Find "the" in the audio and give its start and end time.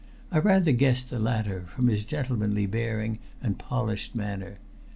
1.11-1.19